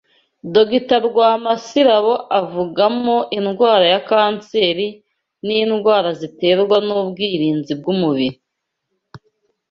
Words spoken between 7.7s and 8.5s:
bw’umubiri